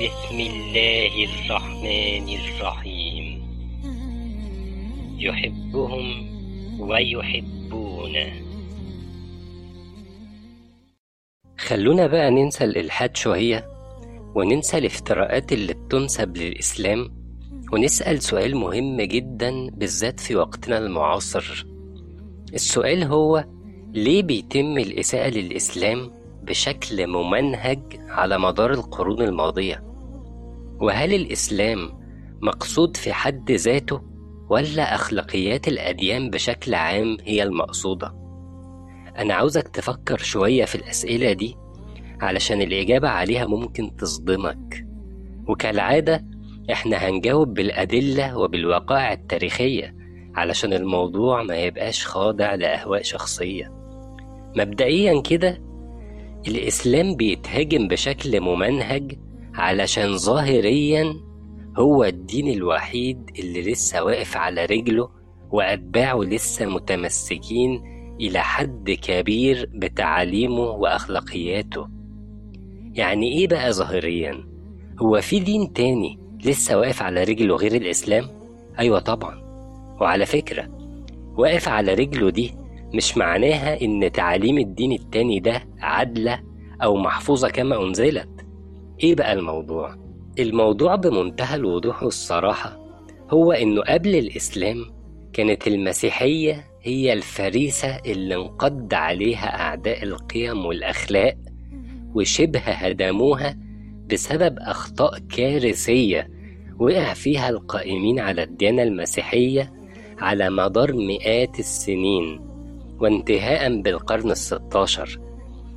[0.00, 3.42] بسم الله الرحمن الرحيم.
[5.18, 6.06] يحبهم
[6.80, 8.32] ويحبونه.
[11.58, 13.66] خلونا بقى ننسى الإلحاد شوية
[14.34, 17.14] وننسى الافتراءات اللي بتنسب للإسلام
[17.72, 21.66] ونسأل سؤال مهم جدا بالذات في وقتنا المعاصر.
[22.54, 23.44] السؤال هو
[23.92, 26.10] ليه بيتم الإساءة للإسلام
[26.42, 29.89] بشكل ممنهج على مدار القرون الماضية؟
[30.80, 32.00] وهل الإسلام
[32.42, 34.02] مقصود في حد ذاته
[34.50, 38.14] ولا أخلاقيات الأديان بشكل عام هي المقصودة؟
[39.18, 41.56] أنا عاوزك تفكر شوية في الأسئلة دي
[42.20, 44.86] علشان الإجابة عليها ممكن تصدمك.
[45.48, 46.24] وكالعادة
[46.72, 49.96] إحنا هنجاوب بالأدلة وبالوقائع التاريخية
[50.34, 53.72] علشان الموضوع ما يبقاش خاضع لأهواء شخصية.
[54.56, 55.62] مبدئيا كده
[56.48, 59.18] الإسلام بيتهاجم بشكل ممنهج
[59.60, 61.14] علشان ظاهريا
[61.78, 65.08] هو الدين الوحيد اللي لسه واقف على رجله
[65.50, 67.82] وأتباعه لسه متمسكين
[68.20, 71.88] إلى حد كبير بتعاليمه وأخلاقياته
[72.94, 74.44] يعني إيه بقى ظاهريا؟
[75.02, 78.24] هو في دين تاني لسه واقف على رجله غير الإسلام؟
[78.78, 79.40] أيوة طبعا
[80.00, 80.68] وعلى فكرة
[81.36, 82.54] واقف على رجله دي
[82.94, 86.40] مش معناها إن تعاليم الدين التاني ده عادلة
[86.82, 88.28] أو محفوظة كما أنزلت
[89.02, 89.94] إيه بقى الموضوع؟
[90.38, 92.80] الموضوع بمنتهى الوضوح والصراحة
[93.30, 94.84] هو إنه قبل الإسلام
[95.32, 101.36] كانت المسيحية هي الفريسة اللي انقض عليها أعداء القيم والأخلاق
[102.14, 103.56] وشبه هدموها
[104.10, 106.30] بسبب أخطاء كارثية
[106.78, 109.72] وقع فيها القائمين على الديانة المسيحية
[110.18, 112.40] على مدار مئات السنين
[113.00, 115.20] وانتهاء بالقرن الستاشر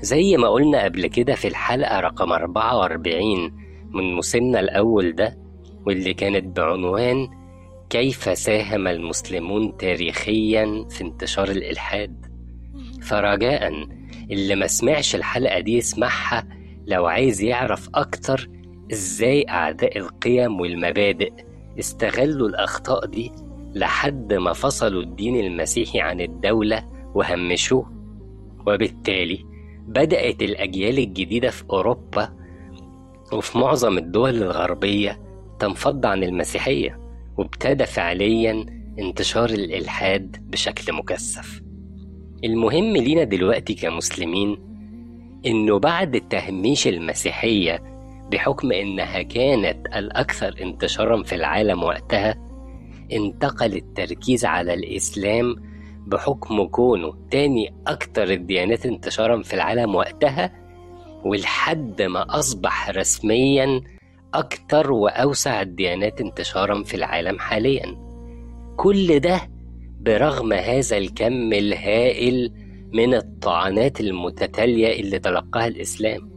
[0.00, 3.52] زي ما قلنا قبل كده في الحلقة رقم 44
[3.90, 5.38] من موسمنا الأول ده
[5.86, 7.28] واللي كانت بعنوان
[7.90, 12.26] كيف ساهم المسلمون تاريخيا في انتشار الإلحاد.
[13.02, 13.72] فرجاء
[14.30, 16.48] اللي ما سمعش الحلقة دي يسمعها
[16.86, 18.48] لو عايز يعرف أكتر
[18.92, 21.32] إزاي أعداء القيم والمبادئ
[21.78, 23.32] استغلوا الأخطاء دي
[23.74, 27.92] لحد ما فصلوا الدين المسيحي عن الدولة وهمشوه.
[28.66, 29.44] وبالتالي
[29.86, 32.32] بدأت الأجيال الجديدة في أوروبا
[33.32, 35.20] وفي معظم الدول الغربية
[35.58, 37.00] تنفض عن المسيحية
[37.38, 38.66] وابتدى فعليا
[38.98, 41.62] انتشار الإلحاد بشكل مكثف.
[42.44, 44.58] المهم لينا دلوقتي كمسلمين
[45.46, 47.82] إنه بعد تهميش المسيحية
[48.32, 52.34] بحكم إنها كانت الأكثر انتشارا في العالم وقتها
[53.12, 55.56] انتقل التركيز على الإسلام
[56.06, 60.52] بحكم كونه تاني أكتر الديانات انتشارا في العالم وقتها
[61.24, 63.80] ولحد ما أصبح رسميا
[64.34, 67.96] أكتر وأوسع الديانات انتشارا في العالم حاليا.
[68.76, 69.40] كل ده
[70.00, 72.52] برغم هذا الكم الهائل
[72.92, 76.30] من الطعنات المتتالية اللي تلقاها الإسلام.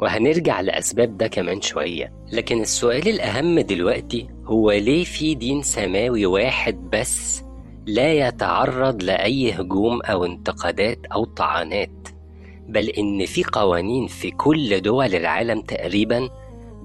[0.00, 2.12] وهنرجع لأسباب ده كمان شوية.
[2.32, 7.44] لكن السؤال الأهم دلوقتي هو ليه في دين سماوي واحد بس
[7.86, 12.08] لا يتعرض لأي هجوم أو انتقادات أو طعنات
[12.68, 16.28] بل إن في قوانين في كل دول العالم تقريبا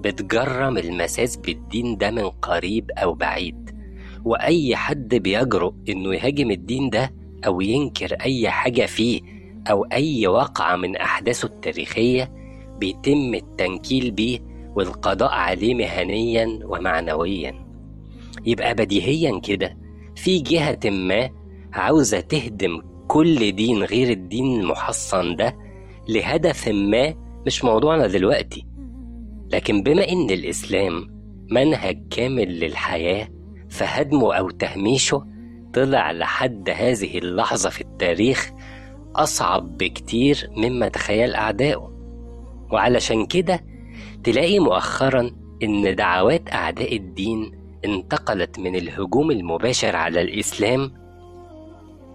[0.00, 3.70] بتجرم المساس بالدين ده من قريب أو بعيد.
[4.24, 7.12] وأي حد بيجرؤ إنه يهاجم الدين ده
[7.46, 9.20] أو ينكر أي حاجة فيه
[9.70, 12.32] أو أي واقعة من أحداثه التاريخية
[12.78, 14.38] بيتم التنكيل بيه
[14.76, 17.64] والقضاء عليه مهنيا ومعنويا.
[18.46, 19.76] يبقى بديهيا كده
[20.22, 21.30] في جهة ما
[21.72, 25.56] عاوزة تهدم كل دين غير الدين المحصن ده
[26.08, 27.14] لهدف ما
[27.46, 28.66] مش موضوعنا دلوقتي.
[29.52, 31.06] لكن بما إن الإسلام
[31.50, 33.28] منهج كامل للحياة
[33.70, 35.26] فهدمه أو تهميشه
[35.74, 38.50] طلع لحد هذه اللحظة في التاريخ
[39.16, 41.90] أصعب بكتير مما تخيل أعدائه.
[42.72, 43.64] وعلشان كده
[44.24, 45.30] تلاقي مؤخرا
[45.62, 50.92] إن دعوات أعداء الدين انتقلت من الهجوم المباشر على الإسلام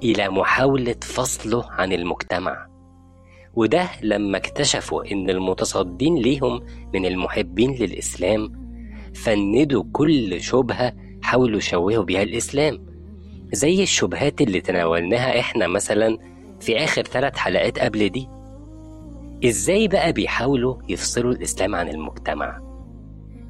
[0.04, 2.68] إلى محاولة فصله عن المجتمع.
[3.54, 6.62] وده لما اكتشفوا إن المتصدين ليهم
[6.94, 8.66] من المحبين للإسلام
[9.16, 12.86] فندوا كل شبهة حاولوا يشوهوا بيها الإسلام.
[13.54, 16.18] زي الشبهات اللي تناولناها إحنا مثلا
[16.60, 18.28] في آخر ثلاث حلقات قبل دي.
[19.46, 22.65] إزاي بقى بيحاولوا يفصلوا الإسلام عن المجتمع؟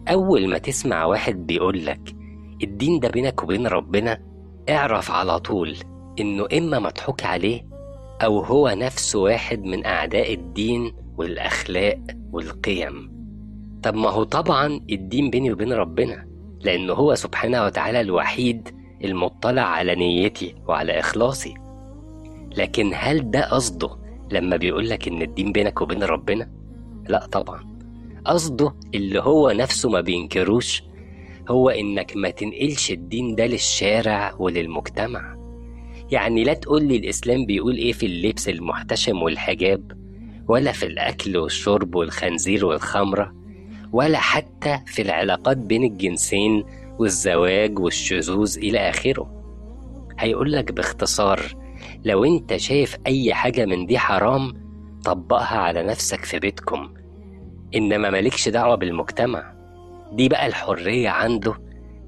[0.09, 2.15] أول ما تسمع واحد بيقولك
[2.63, 4.21] الدين ده بينك وبين ربنا
[4.69, 5.75] اعرف على طول
[6.19, 7.65] إنه إما مضحوك عليه
[8.23, 11.99] أو هو نفسه واحد من أعداء الدين والأخلاق
[12.31, 13.15] والقيم.
[13.83, 16.27] طب ما هو طبعا الدين بيني وبين ربنا
[16.61, 18.69] لأنه هو سبحانه وتعالى الوحيد
[19.03, 21.53] المطلع على نيتي وعلى إخلاصي.
[22.57, 23.89] لكن هل ده قصده
[24.31, 26.51] لما بيقولك إن الدين بينك وبين ربنا؟
[27.09, 27.74] لا طبعا.
[28.25, 30.83] قصده اللي هو نفسه ما بينكروش
[31.49, 35.35] هو إنك ما تنقلش الدين ده للشارع وللمجتمع.
[36.11, 39.91] يعني لا تقول لي الإسلام بيقول إيه في اللبس المحتشم والحجاب
[40.47, 43.33] ولا في الأكل والشرب والخنزير والخمرة
[43.91, 46.63] ولا حتى في العلاقات بين الجنسين
[46.99, 49.31] والزواج والشذوذ إلى آخره.
[50.19, 51.41] هيقولك باختصار
[52.05, 54.53] لو أنت شايف أي حاجة من دي حرام
[55.05, 56.89] طبقها على نفسك في بيتكم.
[57.75, 59.55] إنما مالكش دعوة بالمجتمع.
[60.11, 61.53] دي بقى الحرية عنده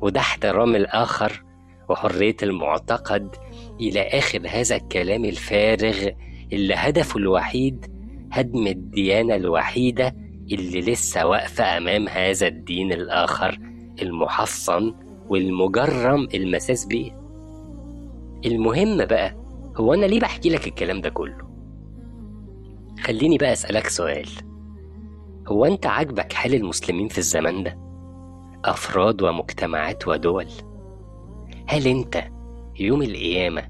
[0.02, 1.44] وده احترام الآخر
[1.90, 3.36] وحرية المعتقد
[3.82, 6.08] إلى آخر هذا الكلام الفارغ
[6.54, 7.86] اللي هدفه الوحيد
[8.32, 10.16] هدم الديانة الوحيدة
[10.52, 13.60] اللي لسه واقفة أمام هذا الدين الآخر
[14.02, 14.94] المحصن
[15.30, 17.12] والمجرم المساس بيه.
[18.46, 19.36] المهم بقى
[19.78, 21.48] هو أنا ليه بحكي لك الكلام ده كله؟
[23.04, 24.28] خليني بقى أسألك سؤال.
[25.48, 27.78] هو أنت عاجبك حال المسلمين في الزمن ده؟
[28.66, 30.48] أفراد ومجتمعات ودول.
[31.68, 32.24] هل أنت
[32.80, 33.64] يوم القيامة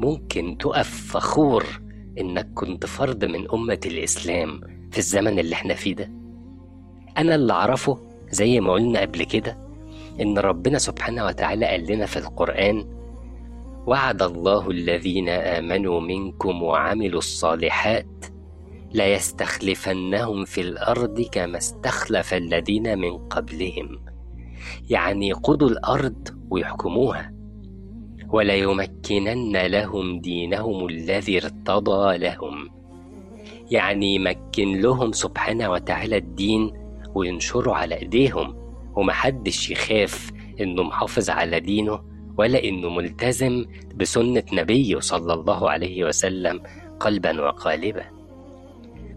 [0.00, 1.64] ممكن تقف فخور
[2.20, 4.60] إنك كنت فرد من أمة الإسلام
[4.90, 6.10] في الزمن اللي إحنا فيه ده؟
[7.18, 7.98] أنا اللي أعرفه
[8.30, 9.58] زي ما قلنا قبل كده
[10.20, 12.84] إن ربنا سبحانه وتعالى قال لنا في القرآن
[13.86, 18.17] وعد الله الذين آمنوا منكم وعملوا الصالحات
[18.94, 24.04] ليستخلفنهم في الأرض كما استخلف الذين من قبلهم.
[24.90, 27.32] يعني يقودوا الأرض ويحكموها.
[28.28, 32.68] وليمكنن لهم دينهم الذي ارتضى لهم.
[33.70, 36.72] يعني يمكن لهم سبحانه وتعالى الدين
[37.14, 38.54] وينشره على إيديهم.
[38.96, 40.30] ومحدش يخاف
[40.60, 42.00] إنه محافظ على دينه
[42.38, 43.64] ولا إنه ملتزم
[43.94, 46.62] بسنة نبيه صلى الله عليه وسلم
[47.00, 48.17] قلبا وقالبا.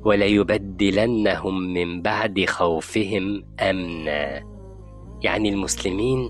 [0.06, 4.44] وليبدلنهم من بعد خوفهم أمنا.
[5.24, 6.30] يعني المسلمين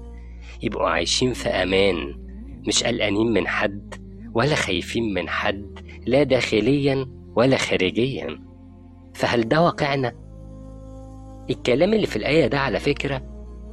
[0.62, 2.16] يبقوا عايشين في أمان
[2.68, 3.96] مش قلقانين من حد
[4.34, 8.40] ولا خايفين من حد لا داخليا ولا خارجيا.
[9.14, 10.14] فهل ده واقعنا؟
[11.50, 13.22] الكلام اللي في الآية ده على فكرة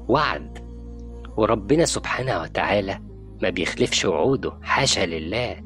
[0.09, 0.59] وعد.
[1.37, 2.99] وربنا سبحانه وتعالى
[3.43, 5.57] ما بيخلفش وعوده حاشا لله.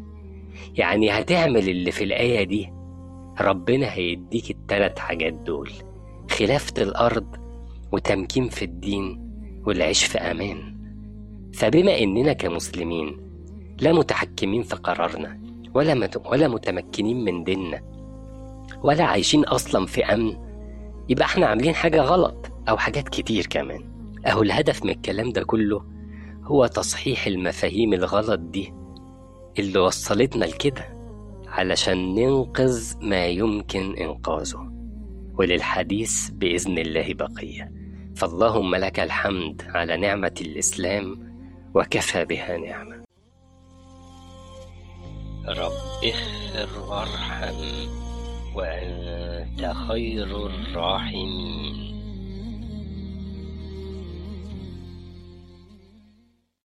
[0.75, 2.73] يعني هتعمل اللي في الآية دي
[3.41, 5.71] ربنا هيديك التلات حاجات دول
[6.31, 7.27] خلافة الأرض
[7.93, 9.33] وتمكين في الدين
[9.67, 10.77] والعيش في أمان.
[11.55, 13.17] فبما إننا كمسلمين
[13.81, 15.41] لا متحكمين في قرارنا
[15.75, 16.23] ولا مت...
[16.27, 17.83] ولا متمكنين من ديننا
[18.83, 20.37] ولا عايشين أصلا في أمن
[21.09, 23.93] يبقى إحنا عاملين حاجة غلط أو حاجات كتير كمان.
[24.27, 25.85] أهو الهدف من الكلام ده كله
[26.45, 28.73] هو تصحيح المفاهيم الغلط دي
[29.59, 31.02] اللي وصلتنا لكده.
[31.53, 34.73] علشان ننقذ ما يمكن إنقاذه.
[35.39, 37.73] وللحديث بإذن الله بقية.
[38.17, 41.33] فاللهم لك الحمد على نعمة الإسلام
[41.75, 43.05] وكفى بها نعمة.
[45.49, 47.89] رب اغفر وارحم
[48.55, 52.02] وأنت خير الراحمين.